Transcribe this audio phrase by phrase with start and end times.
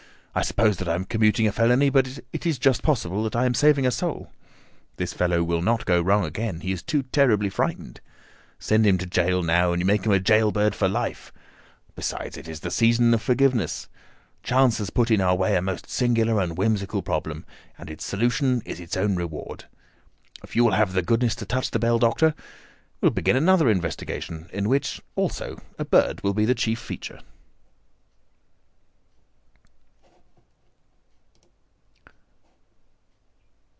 [0.33, 3.43] I suppose that I am commuting a felony, but it is just possible that I
[3.45, 4.31] am saving a soul.
[4.95, 7.99] This fellow will not go wrong again; he is too terribly frightened.
[8.57, 11.33] Send him to gaol now, and you make him a gaol bird for life.
[11.95, 13.89] Besides, it is the season of forgiveness.
[14.41, 17.45] Chance has put in our way a most singular and whimsical problem,
[17.77, 19.65] and its solution is its own reward.
[20.45, 22.35] If you will have the goodness to touch the bell, Doctor,
[23.01, 27.19] we will begin another investigation, in which, also a bird will be the chief feature."